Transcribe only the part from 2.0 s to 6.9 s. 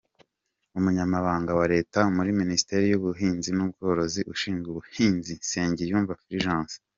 muri Minisiteri y’Ubuhinzi n’Ubworozi ushinzwe ubuhinzi: Nsengiyumva Fulgence.